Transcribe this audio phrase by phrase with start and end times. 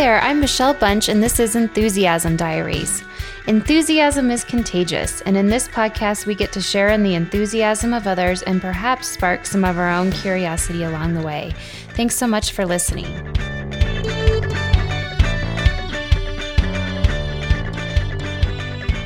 [0.00, 3.04] there, I'm Michelle Bunch, and this is Enthusiasm Diaries.
[3.46, 8.06] Enthusiasm is contagious, and in this podcast, we get to share in the enthusiasm of
[8.06, 11.52] others and perhaps spark some of our own curiosity along the way.
[11.90, 13.06] Thanks so much for listening.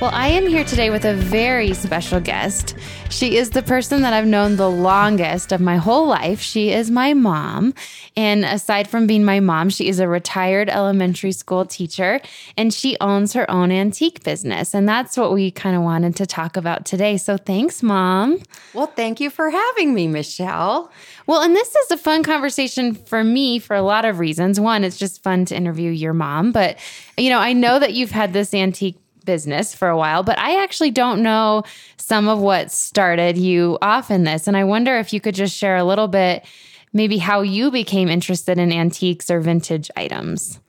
[0.05, 2.77] Well, I am here today with a very special guest.
[3.09, 6.43] She is the person that I've known the longest of my whole life.
[6.43, 7.73] She is my mom.
[8.15, 12.21] And aside from being my mom, she is a retired elementary school teacher
[12.59, 14.75] and she owns her own antique business.
[14.75, 17.17] And that's what we kind of wanted to talk about today.
[17.17, 18.43] So thanks, mom.
[18.75, 20.93] Well, thank you for having me, Michelle.
[21.27, 24.61] Well, and this is a fun conversation for me for a lot of reasons.
[24.61, 26.79] One, it's just fun to interview your mom, but
[27.17, 30.63] you know, I know that you've had this antique business for a while, but I
[30.63, 31.63] actually don't know
[31.97, 34.47] some of what started you off in this.
[34.47, 36.45] And I wonder if you could just share a little bit,
[36.93, 40.61] maybe how you became interested in antiques or vintage items.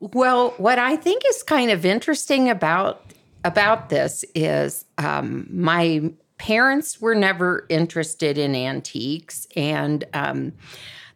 [0.00, 3.00] Well, what I think is kind of interesting about
[3.44, 10.52] about this is um, my parents were never interested in antiques, and um,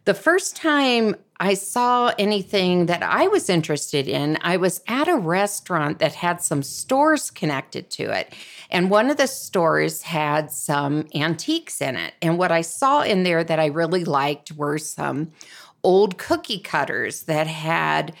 [0.09, 5.15] the first time I saw anything that I was interested in, I was at a
[5.15, 8.33] restaurant that had some stores connected to it.
[8.71, 12.15] And one of the stores had some antiques in it.
[12.23, 15.31] And what I saw in there that I really liked were some
[15.83, 18.15] old cookie cutters that had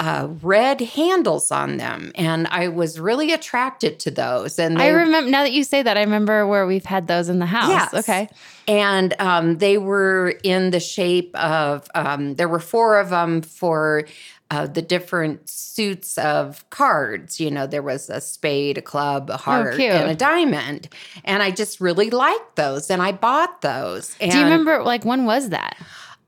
[0.00, 4.58] uh, red handles on them, and I was really attracted to those.
[4.58, 7.28] And they, I remember now that you say that, I remember where we've had those
[7.28, 7.68] in the house.
[7.68, 7.94] Yes.
[7.94, 8.28] Okay,
[8.66, 14.06] and um, they were in the shape of um, there were four of them for.
[14.50, 17.40] Uh, the different suits of cards.
[17.40, 20.88] You know, there was a spade, a club, a heart, oh, and a diamond.
[21.24, 24.14] And I just really liked those, and I bought those.
[24.20, 25.76] And, Do you remember, like, when was that?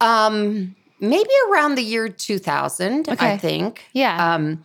[0.00, 3.32] Um, maybe around the year 2000, okay.
[3.32, 3.84] I think.
[3.92, 4.34] Yeah.
[4.34, 4.64] Um,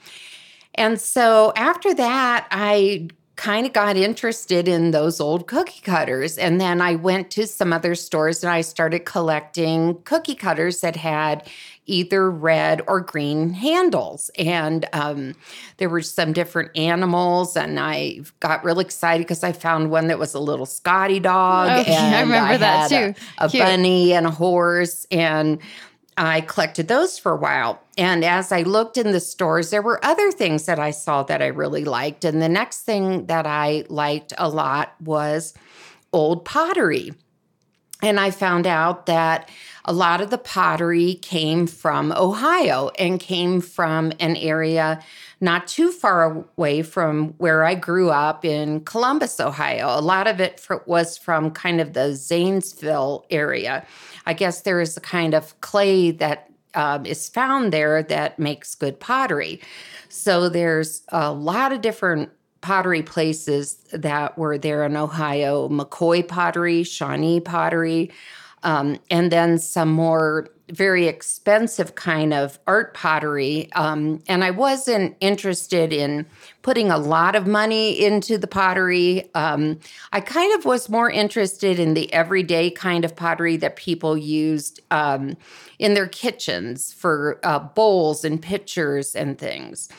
[0.76, 6.38] and so after that, I kind of got interested in those old cookie cutters.
[6.38, 10.96] And then I went to some other stores and I started collecting cookie cutters that
[10.96, 11.50] had
[11.88, 14.30] either red or green handles.
[14.38, 15.34] And um,
[15.78, 17.58] there were some different animals.
[17.58, 21.72] And I got really excited because I found one that was a little Scotty dog.
[21.82, 23.16] Okay, and I remember I that too.
[23.40, 25.08] A, a bunny and a horse.
[25.10, 25.60] And
[26.18, 27.82] I collected those for a while.
[27.98, 31.42] And as I looked in the stores, there were other things that I saw that
[31.42, 32.26] I really liked.
[32.26, 35.54] And the next thing that I liked a lot was
[36.12, 37.14] old pottery.
[38.04, 39.50] And I found out that
[39.86, 45.02] a lot of the pottery came from Ohio and came from an area
[45.42, 49.88] not too far away from where I grew up in Columbus, Ohio.
[49.88, 53.86] A lot of it was from kind of the Zanesville area.
[54.28, 58.76] I guess there is a kind of clay that um, is found there that makes
[58.76, 59.60] good pottery.
[60.10, 62.30] So there's a lot of different
[62.62, 68.12] pottery places that were there in Ohio McCoy pottery, Shawnee pottery,
[68.64, 73.72] um, and then some more very expensive kind of art pottery.
[73.74, 76.26] Um, and I wasn't interested in
[76.62, 79.30] putting a lot of money into the pottery.
[79.36, 79.80] Um,
[80.14, 84.80] I kind of was more interested in the everyday kind of pottery that people used
[84.92, 85.36] um,
[85.80, 89.90] in their kitchens for uh, bowls and pitchers and things.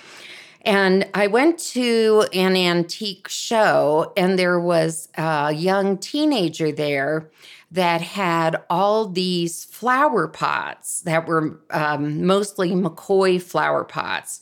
[0.62, 7.30] And I went to an antique show, and there was a young teenager there
[7.72, 14.40] that had all these flower pots that were um, mostly McCoy flower pots.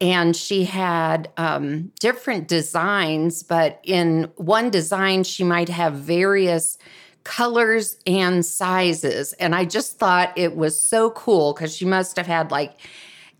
[0.00, 6.78] And she had um, different designs, but in one design, she might have various
[7.22, 9.34] colors and sizes.
[9.34, 12.76] And I just thought it was so cool because she must have had like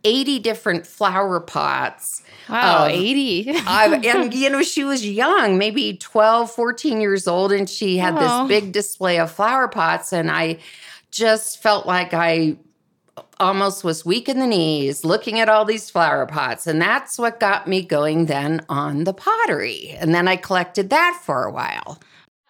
[0.05, 2.23] 80 different flower pots.
[2.49, 3.49] Wow, um, 80.
[3.67, 8.47] and, you know, she was young, maybe 12, 14 years old, and she had oh.
[8.47, 10.13] this big display of flower pots.
[10.13, 10.59] And I
[11.11, 12.57] just felt like I
[13.41, 16.67] almost was weak in the knees looking at all these flower pots.
[16.67, 19.91] And that's what got me going then on the pottery.
[19.99, 21.99] And then I collected that for a while.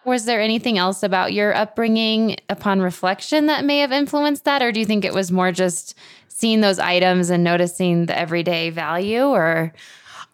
[0.05, 4.61] Was there anything else about your upbringing upon reflection that may have influenced that?
[4.61, 5.97] Or do you think it was more just
[6.27, 9.73] seeing those items and noticing the everyday value or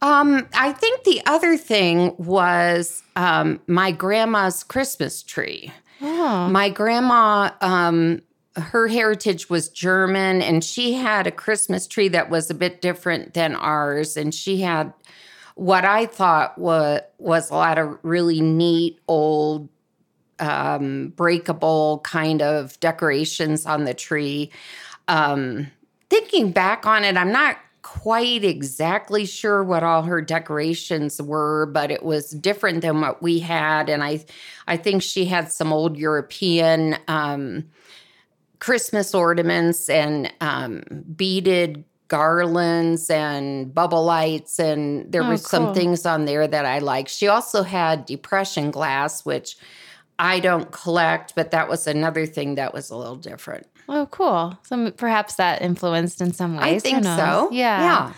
[0.01, 5.71] um, I think the other thing was um, my grandma's Christmas tree.
[6.01, 6.47] Oh.
[6.49, 8.23] My grandma, um,
[8.55, 13.35] her heritage was German, and she had a Christmas tree that was a bit different
[13.35, 14.17] than ours.
[14.17, 14.91] And she had
[15.55, 19.69] what I thought was was a lot of really neat old
[20.39, 24.51] um, breakable kind of decorations on the tree.
[25.07, 25.67] Um,
[26.09, 31.91] thinking back on it, I'm not quite exactly sure what all her decorations were, but
[31.91, 33.89] it was different than what we had.
[33.89, 34.23] And I,
[34.67, 37.69] I think she had some old European um,
[38.59, 40.83] Christmas ornaments and um,
[41.15, 46.79] beaded garlands and bubble lights, and there Oh, were some things on there that I
[46.79, 47.09] liked.
[47.09, 49.55] She also had depression glass, which
[50.19, 53.65] I don't collect, but that was another thing that was a little different.
[53.87, 54.57] Oh, cool.
[54.63, 56.75] So perhaps that influenced in some ways.
[56.75, 57.49] I think so.
[57.51, 57.81] Yeah.
[57.87, 58.13] Yeah.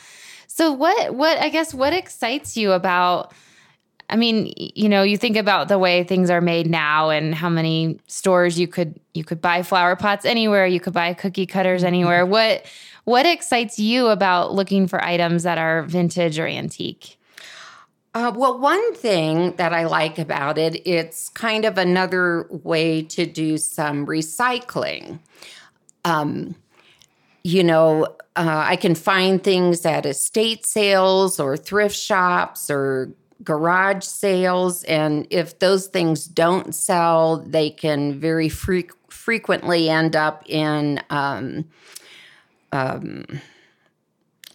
[0.47, 3.31] So what what I guess what excites you about
[4.09, 7.49] I mean, you know, you think about the way things are made now and how
[7.49, 11.81] many stores you could you could buy flower pots anywhere, you could buy cookie cutters
[11.81, 11.87] Mm-hmm.
[11.95, 12.25] anywhere.
[12.25, 12.65] What
[13.03, 17.17] what excites you about looking for items that are vintage or antique?
[18.15, 23.25] Uh, well, one thing that I like about it, it's kind of another way to
[23.25, 25.19] do some recycling.
[26.05, 26.55] Um,
[27.43, 28.05] you know,
[28.35, 33.11] uh, I can find things at estate sales or thrift shops or
[33.43, 34.83] garage sales.
[34.83, 41.65] And if those things don't sell, they can very fre- frequently end up in, um,
[42.73, 43.25] um,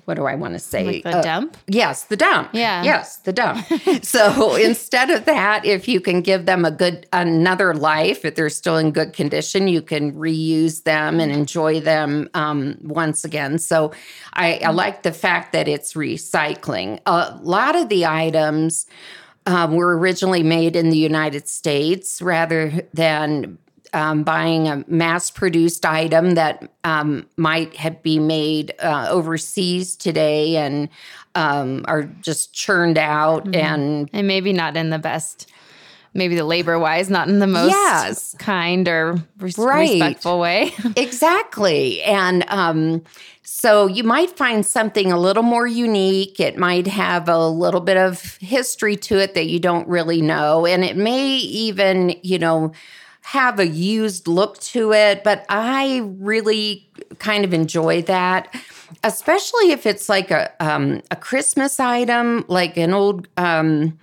[0.04, 0.84] what do I want to say?
[0.84, 1.56] Like the Uh, dump?
[1.66, 2.48] Yes, the dump.
[2.54, 2.82] Yeah.
[2.82, 3.66] Yes, the dump.
[4.02, 8.48] so instead of that, if you can give them a good another life, if they're
[8.48, 13.58] still in good condition, you can reuse them and enjoy them um, once again.
[13.58, 13.92] So
[14.32, 17.00] I, I like the fact that it's recycling.
[17.04, 18.86] A lot of the items
[19.44, 23.58] um, were originally made in the United States rather than
[23.92, 30.56] um, buying a mass produced item that um, might have be made uh, overseas today
[30.56, 30.88] and
[31.34, 35.50] um, are just churned out and And maybe not in the best
[36.14, 38.34] maybe the labor wise, not in the most Yes.
[38.38, 39.90] kind or res- Right.
[39.92, 40.72] respectful way.
[40.96, 42.02] Exactly.
[42.02, 43.02] And um,
[43.42, 46.40] so you might find something a little more unique.
[46.40, 50.66] It might have a little bit of history to it that you don't really know.
[50.66, 52.72] And it may even, you know,
[53.32, 55.22] have a used look to it.
[55.22, 56.88] But I really
[57.18, 58.54] kind of enjoy that.
[59.04, 63.98] Especially if it's like a um, a Christmas item, like an old um,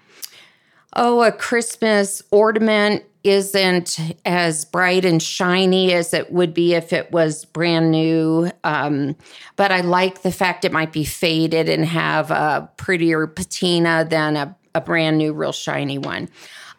[0.96, 7.12] oh, a Christmas ornament isn't as bright and shiny as it would be if it
[7.12, 8.52] was brand new.
[8.64, 9.16] Um,
[9.56, 14.38] but I like the fact it might be faded and have a prettier patina than
[14.38, 16.30] a, a brand new, real shiny one.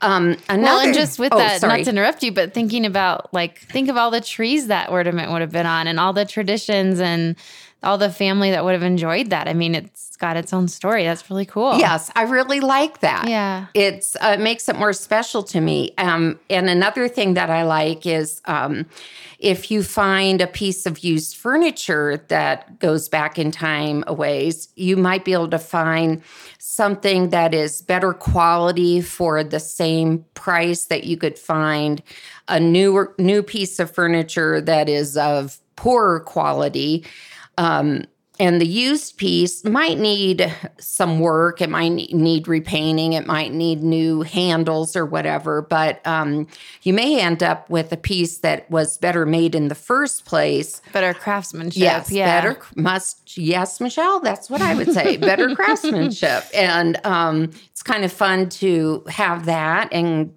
[0.03, 1.79] Um, another, Well, and just with oh, that, sorry.
[1.79, 5.33] not to interrupt you, but thinking about like, think of all the trees that ornament
[5.33, 7.37] would have been on and all the traditions and
[7.83, 9.49] all the family that would have enjoyed that.
[9.49, 11.05] I mean, it's got its own story.
[11.05, 11.79] That's really cool.
[11.79, 13.29] Yes, I really like that.
[13.29, 13.67] Yeah.
[13.75, 15.95] It's uh, it makes it more special to me.
[15.99, 18.87] Um, and another thing that I like is um,
[19.39, 24.69] if you find a piece of used furniture that goes back in time a ways,
[24.75, 26.23] you might be able to find
[26.59, 32.03] something that is better quality for the same price that you could find
[32.49, 37.05] a newer new piece of furniture that is of poorer quality.
[37.59, 38.05] Um,
[38.39, 41.63] and the used piece might need some work.
[41.63, 43.15] It might need repainting.
[43.15, 45.63] It might need new handles or whatever.
[45.63, 46.47] But um,
[46.83, 50.83] you may end up with a piece that was better made in the first place.
[50.93, 51.81] Better craftsmanship.
[51.81, 52.41] Yes, yeah.
[52.41, 53.39] better must.
[53.39, 54.21] Yes, Michelle.
[54.21, 55.17] That's what I would say.
[55.17, 60.35] better craftsmanship, and um, it's kind of fun to have that and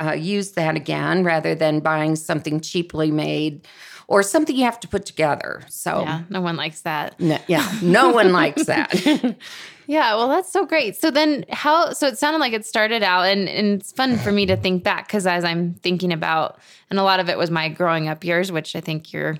[0.00, 3.66] uh, use that again rather than buying something cheaply made
[4.08, 5.62] or something you have to put together.
[5.68, 6.02] So.
[6.02, 6.22] Yeah.
[6.28, 7.20] No one likes that.
[7.20, 9.36] No, yeah, no one likes that.
[9.88, 10.96] Yeah, well, that's so great.
[10.96, 11.94] So then, how?
[11.94, 14.84] So it sounded like it started out, and, and it's fun for me to think
[14.84, 16.58] back because as I'm thinking about,
[16.90, 19.38] and a lot of it was my growing up years, which I think you're,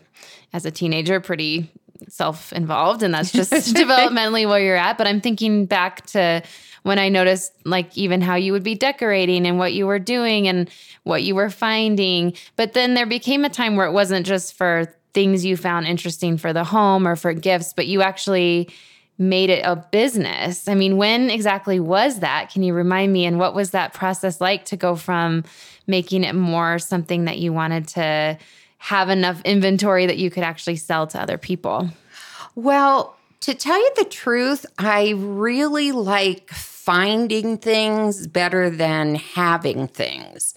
[0.54, 1.70] as a teenager, pretty
[2.08, 4.96] self-involved, and that's just developmentally where you're at.
[4.96, 6.42] But I'm thinking back to
[6.82, 10.48] when I noticed, like even how you would be decorating and what you were doing
[10.48, 10.70] and
[11.04, 12.34] what you were finding.
[12.56, 16.36] But then there became a time where it wasn't just for things you found interesting
[16.36, 18.68] for the home or for gifts, but you actually
[19.18, 20.68] made it a business.
[20.68, 22.50] I mean, when exactly was that?
[22.50, 23.26] Can you remind me?
[23.26, 25.44] And what was that process like to go from
[25.88, 28.38] making it more something that you wanted to
[28.78, 31.90] have enough inventory that you could actually sell to other people?
[32.54, 40.54] well, to tell you the truth, I really like finding things better than having things.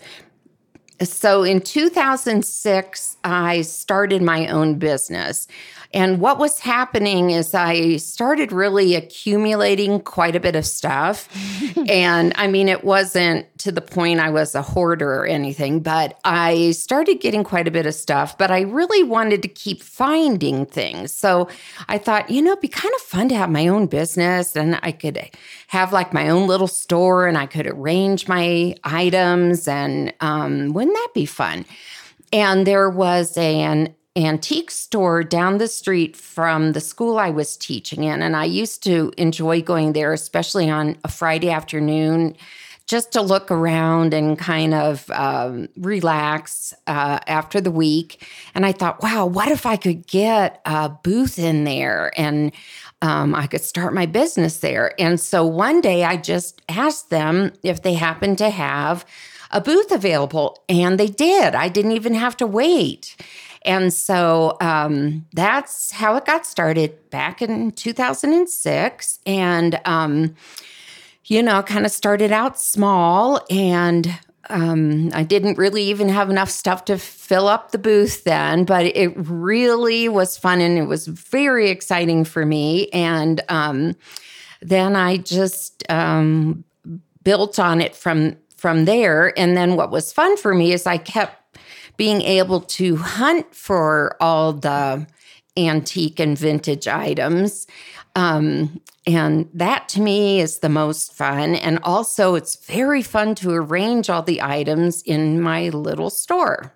[1.02, 5.48] so in 2006, I started my own business.
[5.94, 11.28] And what was happening is I started really accumulating quite a bit of stuff.
[11.90, 16.20] and I mean, it wasn't to the point I was a hoarder or anything, but
[16.24, 18.38] I started getting quite a bit of stuff.
[18.38, 21.14] But I really wanted to keep finding things.
[21.14, 21.50] So
[21.88, 24.80] I thought, you know, it'd be kind of fun to have my own business and
[24.82, 25.20] I could
[25.68, 29.68] have like my own little store and I could arrange my items.
[29.68, 31.66] And um, wouldn't that be fun?
[32.34, 38.04] And there was an antique store down the street from the school I was teaching
[38.04, 38.22] in.
[38.22, 42.36] And I used to enjoy going there, especially on a Friday afternoon,
[42.88, 48.28] just to look around and kind of um, relax uh, after the week.
[48.54, 52.52] And I thought, wow, what if I could get a booth in there and
[53.02, 54.94] um, I could start my business there?
[55.00, 59.06] And so one day I just asked them if they happened to have
[59.52, 61.56] a booth available, and they did.
[61.56, 63.18] I didn't even have to wait.
[63.64, 69.20] And so um, that's how it got started back in 2006.
[69.26, 70.36] And, um,
[71.26, 74.18] you know, kind of started out small and
[74.50, 78.86] um, I didn't really even have enough stuff to fill up the booth then, but
[78.86, 82.90] it really was fun and it was very exciting for me.
[82.90, 83.96] And um,
[84.62, 86.64] then I just um,
[87.24, 89.38] built on it from from there.
[89.40, 91.41] And then what was fun for me is I kept
[91.98, 95.06] being able to hunt for all the
[95.58, 97.68] antique and vintage items.
[98.16, 101.56] Um, and that to me is the most fun.
[101.56, 106.74] And also, it's very fun to arrange all the items in my little store.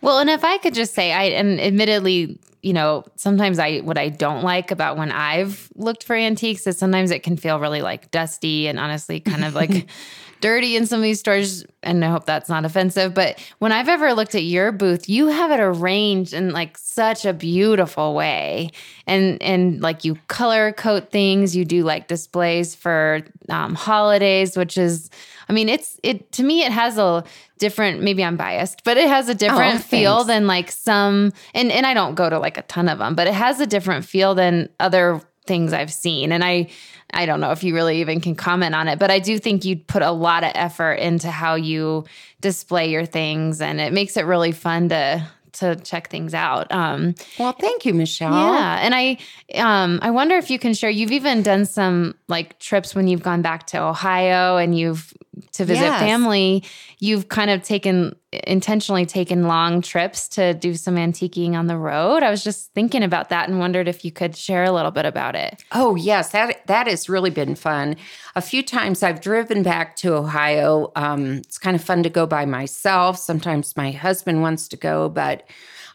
[0.00, 3.98] Well, and if I could just say, I, and admittedly, you know, sometimes I, what
[3.98, 7.82] I don't like about when I've looked for antiques is sometimes it can feel really
[7.82, 9.88] like dusty and honestly kind of like
[10.40, 11.64] dirty in some of these stores.
[11.82, 13.14] And I hope that's not offensive.
[13.14, 17.24] But when I've ever looked at your booth, you have it arranged in like such
[17.24, 18.70] a beautiful way.
[19.06, 24.76] And, and like you color coat things, you do like displays for um, holidays, which
[24.76, 25.10] is,
[25.48, 27.24] I mean, it's, it, to me, it has a
[27.58, 31.72] different, maybe I'm biased, but it has a different oh, feel than like some, and,
[31.72, 34.04] and I don't go to like a ton of them, but it has a different
[34.04, 36.30] feel than other things I've seen.
[36.30, 36.68] And I,
[37.12, 39.64] I don't know if you really even can comment on it, but I do think
[39.64, 42.04] you put a lot of effort into how you
[42.40, 46.70] display your things and it makes it really fun to to check things out.
[46.70, 48.32] Um, well, thank you, Michelle.
[48.32, 49.18] Yeah, and I,
[49.56, 50.90] um, I wonder if you can share.
[50.90, 55.12] You've even done some like trips when you've gone back to Ohio and you've
[55.52, 56.00] to visit yes.
[56.00, 56.64] family.
[56.98, 62.22] You've kind of taken intentionally taken long trips to do some antiquing on the road.
[62.22, 65.06] I was just thinking about that and wondered if you could share a little bit
[65.06, 65.64] about it.
[65.72, 67.96] Oh yes, that that has really been fun.
[68.36, 70.92] A few times I've driven back to Ohio.
[70.94, 73.18] Um, it's kind of fun to go by myself.
[73.18, 75.44] Sometimes my husband wants to go, but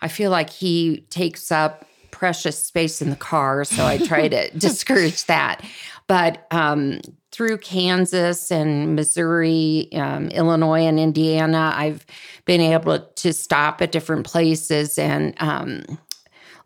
[0.01, 4.49] I feel like he takes up precious space in the car, so I try to
[4.57, 5.61] discourage that.
[6.07, 7.01] But um,
[7.33, 12.05] through Kansas and Missouri, um, Illinois, and Indiana, I've
[12.45, 15.97] been able to stop at different places and um,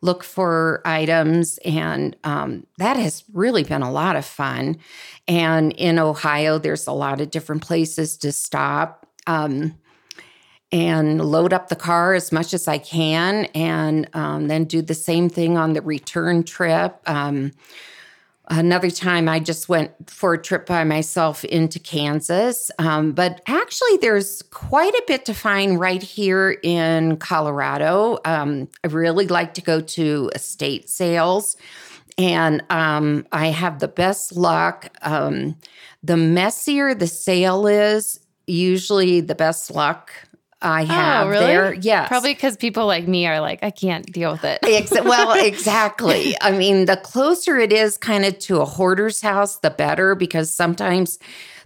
[0.01, 1.57] look for items.
[1.59, 4.77] And um, that has really been a lot of fun.
[5.25, 9.73] And in Ohio, there's a lot of different places to stop um,
[10.69, 14.93] and load up the car as much as I can, and um, then do the
[14.93, 16.99] same thing on the return trip.
[18.49, 22.71] Another time, I just went for a trip by myself into Kansas.
[22.79, 28.19] Um, but actually, there's quite a bit to find right here in Colorado.
[28.23, 31.57] Um, I really like to go to estate sales,
[32.17, 34.95] and um, I have the best luck.
[35.01, 35.57] Um,
[36.01, 40.13] the messier the sale is, usually the best luck
[40.61, 41.45] I oh, have oh, really?
[41.45, 41.73] there.
[41.75, 42.07] Yes.
[42.07, 44.59] Probably because people like me are like, I can't deal with it.
[44.63, 46.35] Ex- well, exactly.
[46.41, 50.51] I mean, the closer it is kind of to a hoarder's house, the better, because
[50.51, 51.19] sometimes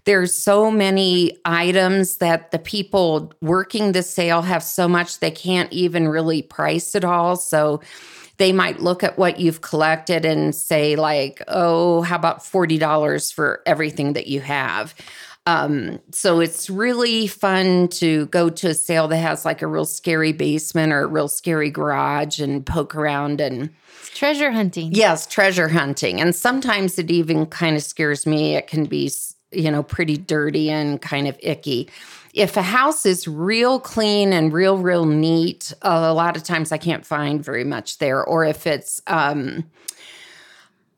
[0.05, 5.71] there's so many items that the people working the sale have so much they can't
[5.71, 7.35] even really price it all.
[7.35, 7.81] So
[8.37, 13.61] they might look at what you've collected and say, like, oh, how about $40 for
[13.67, 14.95] everything that you have?
[15.47, 19.85] Um, so it's really fun to go to a sale that has like a real
[19.85, 23.71] scary basement or a real scary garage and poke around and
[24.13, 24.91] treasure hunting.
[24.93, 26.21] Yes, treasure hunting.
[26.21, 28.55] And sometimes it even kind of scares me.
[28.55, 29.11] It can be,
[29.51, 31.89] you know, pretty dirty and kind of icky.
[32.33, 36.77] If a house is real clean and real, real neat, a lot of times I
[36.77, 38.23] can't find very much there.
[38.23, 39.69] Or if it's, um,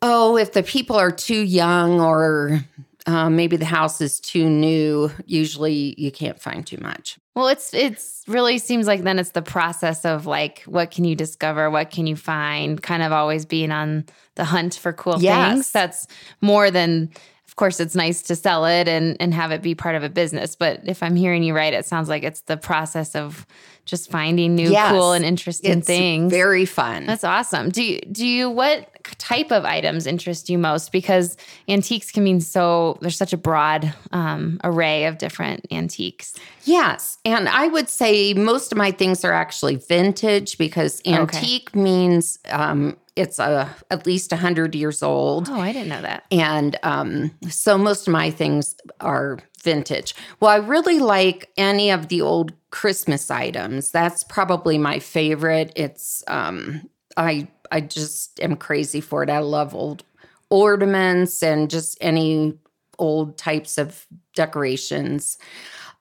[0.02, 2.66] oh, if the people are too young or
[3.06, 5.12] um, maybe the house is too new.
[5.26, 7.18] Usually, you can't find too much.
[7.36, 11.16] Well, it's it's really seems like then it's the process of like what can you
[11.16, 14.06] discover, what can you find, kind of always being on
[14.36, 15.54] the hunt for cool Yes.
[15.54, 15.72] things.
[15.72, 16.08] That's
[16.42, 17.10] more than
[17.54, 20.10] of course it's nice to sell it and and have it be part of a
[20.10, 23.46] business, but if I'm hearing you right, it sounds like it's the process of
[23.86, 24.92] just finding new Yes.
[24.92, 26.32] cool and interesting It's things.
[26.32, 27.06] very fun.
[27.06, 27.70] That's awesome.
[27.70, 30.92] Do you do you what type of items interest you most?
[30.92, 31.38] Because
[31.70, 36.34] antiques can mean so there's such a broad um, array of different antiques.
[36.64, 37.20] Yes.
[37.24, 42.98] And I would say most of my things are actually vintage because antique means um,
[43.16, 45.48] it's a, at least 100 years old.
[45.50, 46.26] Oh, I didn't know that.
[46.32, 50.16] And um, so most of my things are vintage.
[50.40, 53.92] Well, I really like any of the old Christmas items.
[53.92, 55.72] That's probably my favorite.
[55.76, 59.30] It's um, I I just am crazy for it.
[59.30, 60.04] I love old
[60.50, 62.58] ornaments and just any
[63.00, 64.06] old types of
[64.36, 65.38] decorations.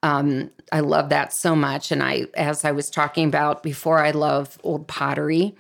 [0.02, 1.92] Um, I love that so much.
[1.92, 5.54] And I, as I was talking about before, I love old pottery.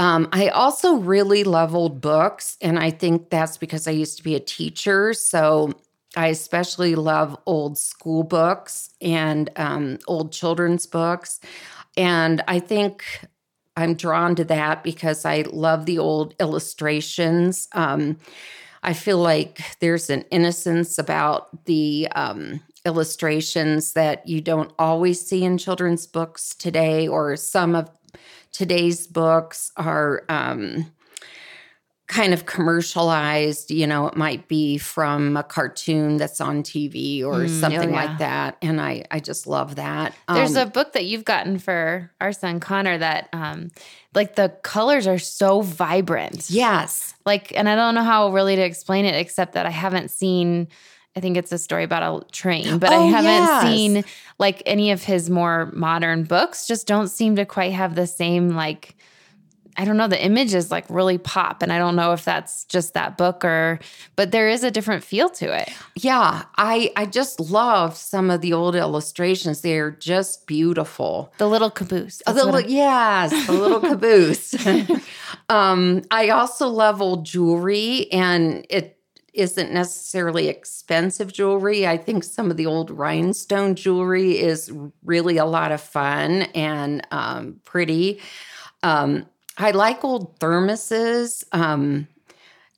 [0.00, 4.24] Um, I also really love old books, and I think that's because I used to
[4.24, 5.12] be a teacher.
[5.12, 5.74] So
[6.16, 11.38] I especially love old school books and um, old children's books.
[11.98, 13.04] And I think
[13.76, 17.68] I'm drawn to that because I love the old illustrations.
[17.74, 18.16] Um,
[18.82, 25.44] I feel like there's an innocence about the um, illustrations that you don't always see
[25.44, 27.90] in children's books today, or some of
[28.52, 30.90] today's books are um,
[32.06, 33.70] kind of commercialized.
[33.70, 37.90] You know, it might be from a cartoon that's on TV or Mm, oh, something
[37.90, 37.96] yeah.
[37.96, 40.12] like that, and I I just love that.
[40.32, 43.70] There's Um, a book that you've gotten for our son Connor that um
[44.14, 46.50] like the colors are so vibrant.
[46.50, 50.10] yes, Like and I don't know how really to explain it except that I haven't
[50.10, 50.68] seen
[51.16, 53.62] I think it's a story about a train, but I Oh, haven't yes.
[53.62, 54.04] seen
[54.38, 58.50] like any of his more modern books just don't seem to quite have the same
[58.50, 58.94] like
[59.76, 62.94] I don't know the images like really pop and I don't know if that's just
[62.94, 63.78] that book or
[64.14, 65.70] but there is a different feel to it.
[65.96, 66.42] yeah.
[66.56, 69.62] I I just love some of the old illustrations.
[69.62, 71.32] They're just beautiful.
[71.38, 72.20] The little caboose.
[72.26, 74.54] That's what little, yes, the little caboose.
[75.48, 78.98] um, I also love old jewelry, and it
[79.34, 81.86] isn't necessarily expensive jewelry.
[81.86, 84.72] I think some of the old rhinestone jewelry is
[85.04, 88.20] really a lot of fun and um, pretty.
[88.82, 91.44] Um, I like old thermoses.
[91.52, 92.08] Um,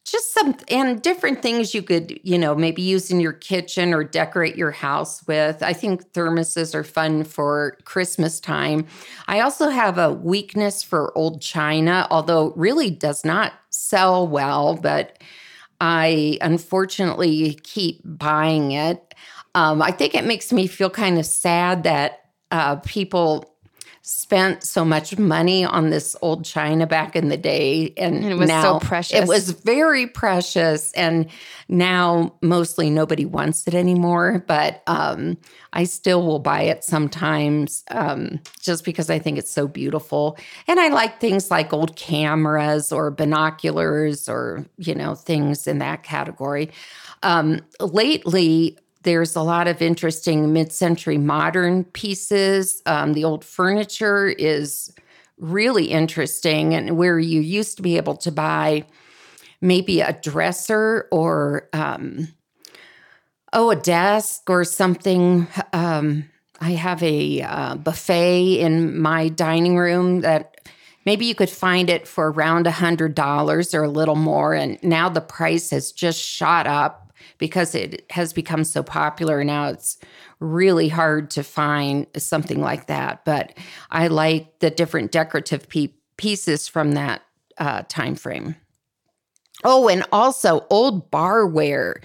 [0.05, 4.03] just some and different things you could, you know, maybe use in your kitchen or
[4.03, 5.63] decorate your house with.
[5.63, 8.87] I think thermoses are fun for Christmas time.
[9.29, 15.19] I also have a weakness for old china, although really does not sell well, but
[15.83, 19.15] I unfortunately keep buying it.
[19.57, 22.21] Um, I think it makes me feel kind of sad that
[22.53, 23.52] uh, people
[24.05, 28.35] spent so much money on this old china back in the day and, And it
[28.35, 29.17] was so now precious.
[29.21, 31.29] it was very precious and
[31.69, 35.39] now mostly nobody wants it anymore but um,
[35.73, 40.37] i still will buy it sometimes um, just because i think it's so beautiful
[40.67, 46.03] and i like things like old cameras or binoculars or you know things in that
[46.03, 46.71] category
[47.23, 52.83] um, lately there's a lot of interesting mid-century modern pieces.
[52.87, 54.93] Um, the old furniture is
[55.39, 58.85] really interesting and where you used to be able to buy
[59.61, 62.29] maybe a dresser or um,
[63.53, 65.47] oh a desk or something.
[65.73, 66.29] Um,
[66.63, 70.61] i have a uh, buffet in my dining room that
[71.05, 74.79] maybe you could find it for around a hundred dollars or a little more and
[74.83, 79.43] now the price has just shot up because it has become so popular.
[79.45, 79.99] Now it's
[80.41, 83.57] really hard to find something like that but
[83.93, 87.23] i like the different decorative pe- pieces from that
[87.59, 88.57] uh, time frame.
[89.65, 92.03] Oh and also old barware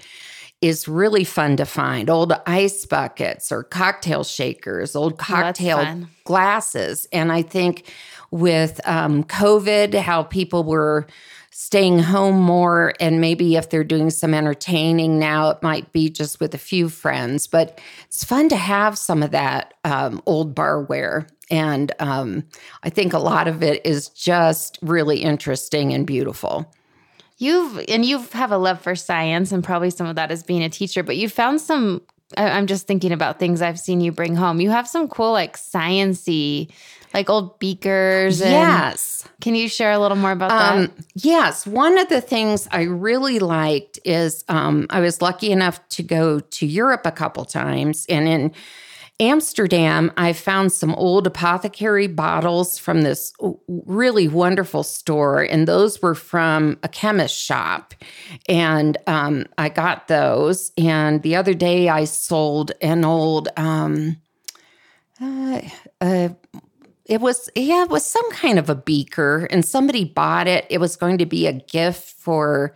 [0.60, 2.10] is really fun to find.
[2.10, 6.08] Old ice buckets or cocktail shakers old cocktail fun.
[6.24, 7.06] glasses.
[7.12, 7.92] And i think
[8.30, 11.06] with um, covid how people were
[11.60, 16.38] staying home more and maybe if they're doing some entertaining now it might be just
[16.38, 21.28] with a few friends but it's fun to have some of that um, old barware
[21.50, 22.44] and um,
[22.84, 26.72] i think a lot of it is just really interesting and beautiful
[27.40, 30.64] You've and you have a love for science, and probably some of that is being
[30.64, 31.04] a teacher.
[31.04, 32.02] But you found some
[32.36, 34.60] I, I'm just thinking about things I've seen you bring home.
[34.60, 36.70] You have some cool, like sciency,
[37.14, 38.40] like old beakers.
[38.40, 39.26] And yes.
[39.40, 40.76] Can you share a little more about that?
[40.76, 45.86] Um, yes, one of the things I really liked is um, I was lucky enough
[45.90, 48.52] to go to Europe a couple times, and in
[49.20, 53.32] Amsterdam, I found some old apothecary bottles from this
[53.66, 57.94] really wonderful store, and those were from a chemist shop.
[58.48, 60.70] And um, I got those.
[60.78, 63.48] And the other day, I sold an old.
[63.56, 64.18] Um,
[65.20, 65.62] uh,
[66.00, 66.28] uh,
[67.04, 70.78] it was yeah it was some kind of a beaker and somebody bought it it
[70.78, 72.72] was going to be a gift for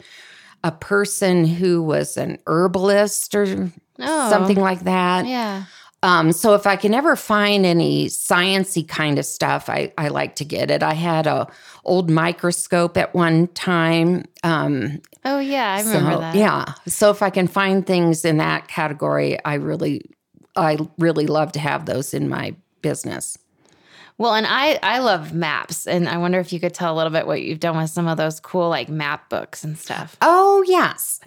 [0.65, 4.31] a person who was an herbalist or Oh.
[4.31, 5.65] something like that yeah.
[6.03, 10.35] Um, so if I can ever find any sciency kind of stuff, I, I like
[10.37, 10.83] to get it.
[10.83, 11.47] I had a
[11.85, 14.25] old microscope at one time.
[14.43, 15.75] Um, Oh, yeah.
[15.75, 16.35] I remember so, that.
[16.35, 16.75] Yeah.
[16.89, 20.11] So if I can find things in that category, I really,
[20.57, 23.39] I really love to have those in my business.
[24.23, 27.11] Well, and I I love maps, and I wonder if you could tell a little
[27.11, 30.17] bit what you've done with some of those cool like map books and stuff.
[30.23, 31.19] Oh yes.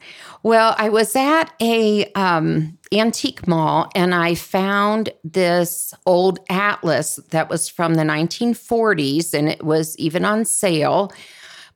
[0.44, 7.50] Well, I was at a um, antique mall and I found this old atlas that
[7.50, 11.12] was from the 1940s, and it was even on sale.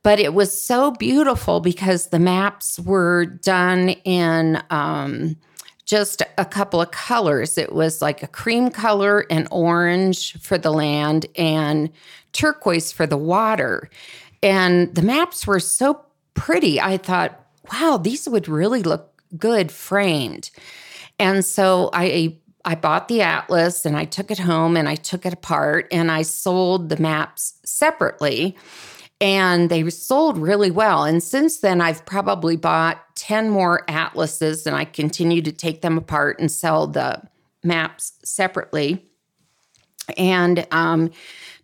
[0.02, 5.36] But it was so beautiful because the maps were done in um,
[5.90, 7.58] just a couple of colors.
[7.58, 11.90] It was like a cream color and orange for the land and
[12.32, 13.90] turquoise for the water.
[14.40, 16.80] And the maps were so pretty.
[16.80, 20.50] I thought, wow, these would really look good framed.
[21.18, 25.26] And so I I bought the atlas and I took it home and I took
[25.26, 28.56] it apart and I sold the maps separately
[29.20, 31.04] and they sold really well.
[31.04, 35.98] And since then, I've probably bought 10 more atlases and I continue to take them
[35.98, 37.22] apart and sell the
[37.62, 39.04] maps separately.
[40.16, 41.10] And um,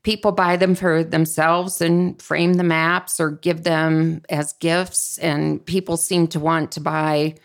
[0.03, 5.17] people buy them for themselves and frame the maps or give them as gifts.
[5.19, 7.37] And people seem to want to buy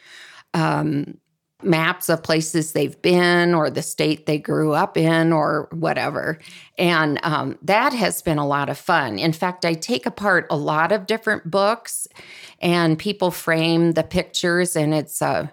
[0.54, 1.18] um,
[1.64, 6.40] maps of places they've been or the state they grew up in or whatever.
[6.78, 9.20] And um, that has been a lot of fun.
[9.20, 12.08] In fact, I take apart a lot of different books
[12.60, 15.52] and people frame the pictures, and it's a,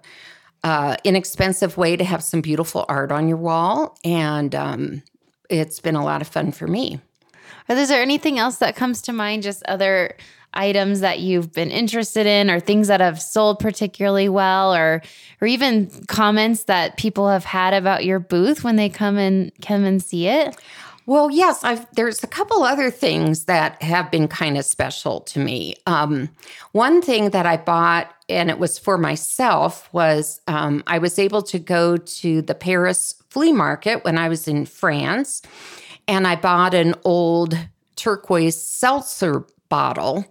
[1.05, 3.97] inexpensive way to have some beautiful art on your wall.
[4.05, 5.03] And um,
[5.49, 7.01] it's been a lot of fun for me.
[7.69, 9.43] Is there anything else that comes to mind?
[9.43, 10.17] Just other
[10.55, 15.03] items that you've been interested in, or things that have sold particularly well, or
[15.41, 19.85] or even comments that people have had about your booth when they come and come
[19.85, 20.57] and see it?
[21.09, 25.39] Well, yes, I've, there's a couple other things that have been kind of special to
[25.39, 25.75] me.
[25.87, 26.29] Um,
[26.73, 31.41] one thing that I bought, and it was for myself, was um, I was able
[31.45, 35.41] to go to the Paris flea market when I was in France,
[36.07, 37.57] and I bought an old
[37.97, 40.25] turquoise seltzer bottle,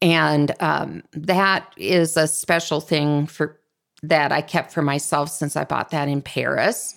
[0.00, 3.58] and um, that is a special thing for
[4.02, 6.94] that I kept for myself since I bought that in Paris.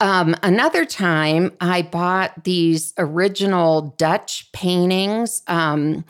[0.00, 6.04] Um, another time, I bought these original Dutch paintings um,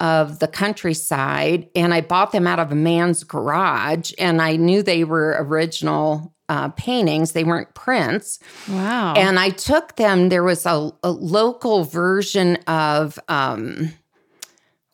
[0.00, 4.12] of the countryside, and I bought them out of a man's garage.
[4.18, 8.40] And I knew they were original uh, paintings; they weren't prints.
[8.68, 9.14] Wow.
[9.14, 10.28] And I took them.
[10.28, 13.18] There was a, a local version of.
[13.28, 13.92] Um,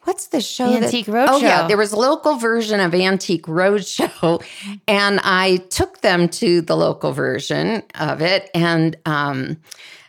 [0.05, 0.69] What's the show?
[0.81, 1.27] that- Roadshow.
[1.29, 4.43] Oh yeah, there was a local version of Antique Roadshow,
[4.89, 9.59] and I took them to the local version of it, and um,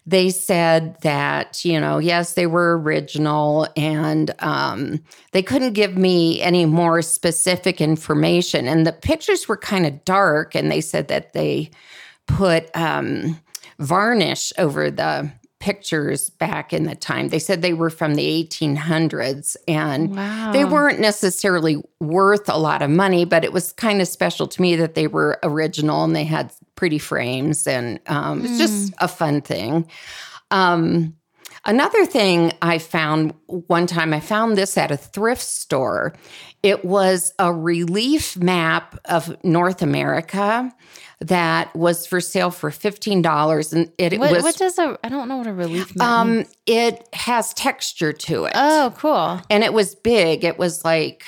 [0.08, 5.00] they said that you know, yes, they were original, and um,
[5.32, 10.56] they couldn't give me any more specific information, and the pictures were kind of dark,
[10.56, 11.70] and they said that they
[12.26, 13.40] put um,
[13.80, 15.32] varnish over the
[15.64, 17.30] pictures back in the time.
[17.30, 20.52] They said they were from the 1800s and Wow.
[20.52, 24.62] they weren't necessarily worth a lot of money, but it was kind of special to
[24.62, 29.08] me that they were original and they had pretty frames and um, it's just a
[29.08, 29.88] fun thing.
[30.52, 31.16] Um,
[31.66, 36.14] Another thing I found one time, I found this at a thrift store.
[36.62, 40.74] It was a relief map of North America
[41.22, 43.74] that was for sale for $15.
[43.74, 46.36] And it, what, was, what does a I don't know what a relief map um,
[46.38, 46.56] means.
[46.66, 48.54] it has texture to it.
[48.56, 49.42] Oh, cool.
[49.50, 50.44] And it was big.
[50.44, 51.26] It was like,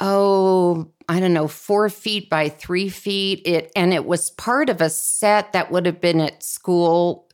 [0.00, 3.42] oh, I don't know, four feet by three feet.
[3.44, 7.28] It and it was part of a set that would have been at school,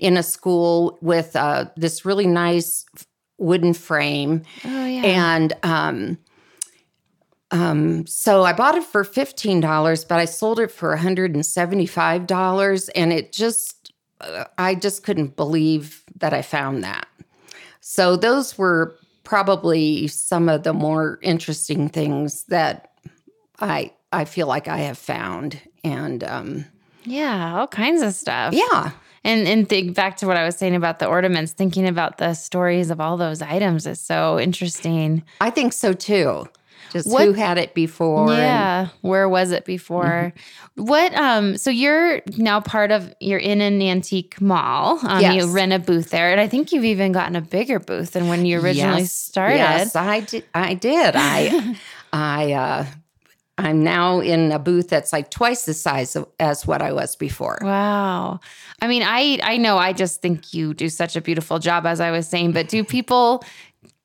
[0.00, 2.84] in a school with uh, this really nice
[3.38, 4.42] wooden frame.
[4.64, 5.02] Oh yeah.
[5.02, 6.18] And um,
[7.52, 12.88] Um, so I bought it for $15, but I sold it for $175.
[12.94, 17.08] And it just, uh, I just couldn't believe that I found that.
[17.80, 22.92] So those were probably some of the more interesting things that
[23.60, 25.60] I I feel like I have found.
[25.84, 26.64] And um,
[27.04, 28.54] yeah, all kinds of stuff.
[28.54, 28.90] Yeah.
[29.22, 32.32] And and think back to what I was saying about the ornaments, thinking about the
[32.34, 35.22] stories of all those items is so interesting.
[35.40, 36.48] I think so too.
[36.90, 38.32] Just what, who had it before?
[38.32, 40.32] Yeah, and, where was it before?
[40.34, 40.84] Mm-hmm.
[40.84, 41.14] What?
[41.14, 41.56] Um.
[41.56, 43.14] So you're now part of.
[43.20, 44.98] You're in an antique mall.
[45.06, 45.34] Um, yes.
[45.36, 48.28] You rent a booth there, and I think you've even gotten a bigger booth than
[48.28, 49.12] when you originally yes.
[49.12, 49.56] started.
[49.56, 50.44] Yes, I did.
[50.54, 51.14] I did.
[51.14, 51.76] I.
[52.12, 52.52] I.
[52.52, 52.86] Uh,
[53.60, 57.16] I'm now in a booth that's like twice the size of, as what I was
[57.16, 57.58] before.
[57.62, 58.40] Wow.
[58.80, 62.00] I mean, I I know I just think you do such a beautiful job as
[62.00, 63.44] I was saying, but do people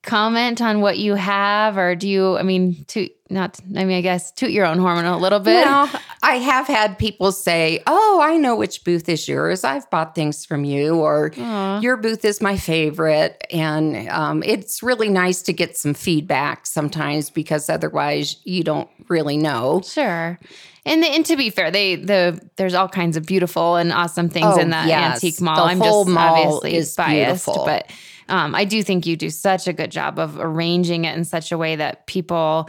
[0.06, 4.00] comment on what you have or do you i mean to not i mean i
[4.00, 5.90] guess toot your own horn a little bit well
[6.22, 10.46] i have had people say oh i know which booth is yours i've bought things
[10.46, 11.82] from you or Aww.
[11.82, 17.28] your booth is my favorite and um, it's really nice to get some feedback sometimes
[17.28, 20.38] because otherwise you don't really know sure
[20.86, 24.28] and, the, and to be fair, they the there's all kinds of beautiful and awesome
[24.28, 25.16] things oh, in that yes.
[25.16, 25.56] antique mall.
[25.56, 27.64] The I'm whole just mall obviously is biased, beautiful.
[27.64, 27.90] but
[28.28, 31.52] um, I do think you do such a good job of arranging it in such
[31.52, 32.68] a way that people.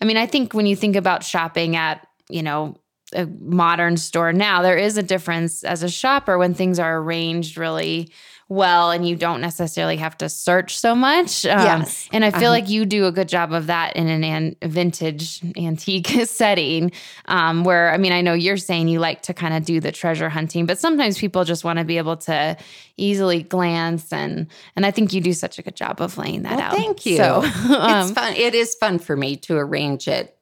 [0.00, 2.76] I mean, I think when you think about shopping at you know
[3.14, 7.56] a modern store now, there is a difference as a shopper when things are arranged
[7.56, 8.10] really
[8.52, 11.44] well and you don't necessarily have to search so much.
[11.46, 12.08] Um, yes.
[12.12, 12.50] And I feel uh-huh.
[12.50, 16.92] like you do a good job of that in an, an vintage antique setting
[17.26, 19.92] um, where, I mean, I know you're saying you like to kind of do the
[19.92, 22.56] treasure hunting, but sometimes people just want to be able to
[22.96, 26.56] easily glance and, and I think you do such a good job of laying that
[26.56, 26.74] well, out.
[26.74, 27.16] Thank you.
[27.16, 28.34] So, um, it's fun.
[28.34, 30.36] It is fun for me to arrange it.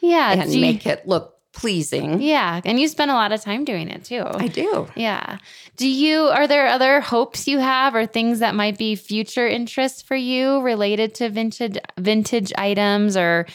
[0.00, 0.32] Yeah.
[0.32, 2.22] And you, make it look pleasing.
[2.22, 2.60] Yeah.
[2.64, 4.22] And you spend a lot of time doing it too.
[4.24, 4.88] I do.
[4.94, 5.38] Yeah.
[5.76, 10.00] Do you, are there other hopes you have or things that might be future interests
[10.00, 13.46] for you related to vintage, vintage items or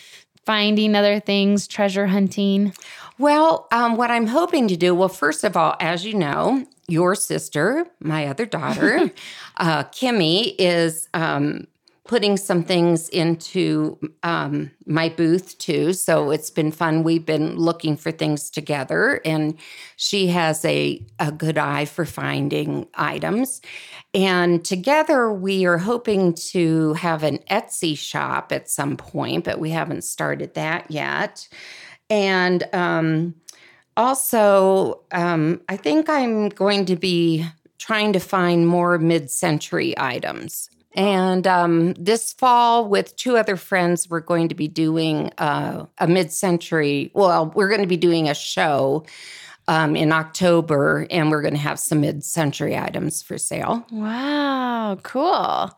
[0.45, 2.73] finding other things, treasure hunting?
[3.17, 7.15] Well, um, what I'm hoping to do, well, first of all, as you know, your
[7.15, 9.11] sister, my other daughter,
[9.57, 11.67] uh, Kimmy, is um,
[12.05, 15.93] putting some things into um, my booth too.
[15.93, 17.03] So it's been fun.
[17.03, 19.57] We've been looking for things together, and
[19.95, 23.61] she has a, a good eye for finding items.
[24.13, 29.69] And together, we are hoping to have an Etsy shop at some point, but we
[29.69, 31.47] haven't started that yet.
[32.09, 33.33] And um,
[33.95, 37.45] also, um, I think I'm going to be
[37.79, 40.69] trying to find more mid century items.
[40.95, 46.07] And um, this fall, with two other friends, we're going to be doing uh, a
[46.07, 49.05] mid century, well, we're going to be doing a show
[49.67, 53.85] um, in October, and we're going to have some mid century items for sale.
[53.91, 55.71] Wow, cool.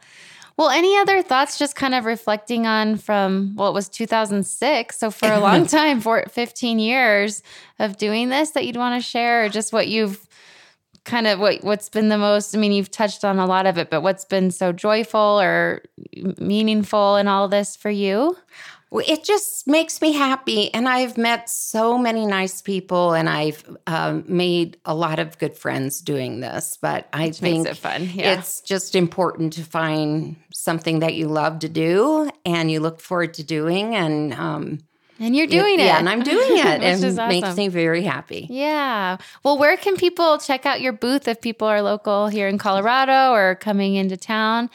[0.57, 4.97] Well, any other thoughts just kind of reflecting on from, well, it was 2006.
[4.97, 7.43] So for a long time, for 15 years
[7.77, 10.25] of doing this that you'd want to share, or just what you've
[11.05, 13.77] kind of what what's been the most i mean you've touched on a lot of
[13.77, 15.81] it but what's been so joyful or
[16.39, 18.35] meaningful in all this for you
[18.91, 23.63] well, it just makes me happy and i've met so many nice people and i've
[23.87, 28.09] um, made a lot of good friends doing this but i Which think it fun.
[28.13, 28.37] Yeah.
[28.37, 33.33] it's just important to find something that you love to do and you look forward
[33.35, 34.79] to doing and um,
[35.19, 35.85] and you're doing it.
[35.85, 36.65] Yeah, and I'm doing it.
[36.65, 37.27] and it awesome.
[37.27, 38.47] makes me very happy.
[38.49, 39.17] Yeah.
[39.43, 43.31] Well, where can people check out your booth if people are local here in Colorado
[43.31, 44.69] or coming into town?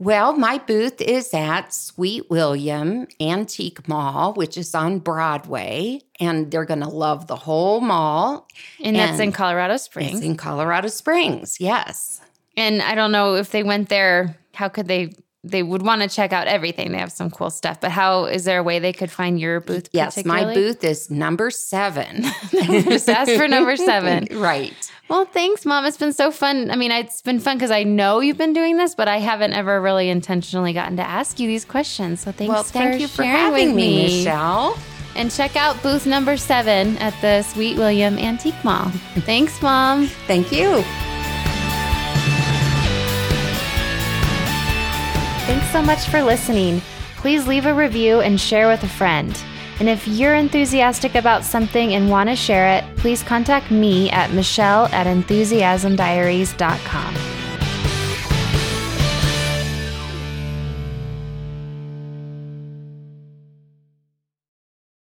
[0.00, 6.64] Well, my booth is at Sweet William Antique Mall, which is on Broadway, and they're
[6.64, 8.46] going to love the whole mall.
[8.78, 10.20] And, and that's in Colorado Springs.
[10.20, 12.20] in Colorado Springs, yes.
[12.56, 16.08] And I don't know if they went there, how could they they would want to
[16.08, 16.92] check out everything.
[16.92, 17.80] They have some cool stuff.
[17.80, 19.88] But how is there a way they could find your booth?
[19.92, 22.24] Yes, my booth is number seven.
[22.50, 24.26] Just ask for number seven.
[24.32, 24.74] right.
[25.08, 25.84] Well, thanks, Mom.
[25.84, 26.70] It's been so fun.
[26.70, 29.52] I mean, it's been fun because I know you've been doing this, but I haven't
[29.52, 32.20] ever really intentionally gotten to ask you these questions.
[32.20, 34.76] So thanks well, thank for you for having with me, Michelle.
[35.14, 38.90] And check out booth number seven at the Sweet William Antique Mall.
[39.20, 40.06] Thanks, Mom.
[40.26, 40.84] Thank you.
[45.48, 46.82] Thanks so much for listening.
[47.16, 49.34] Please leave a review and share with a friend.
[49.80, 54.34] And if you're enthusiastic about something and want to share it, please contact me at
[54.34, 57.37] michelle at enthusiasmdiaries.com.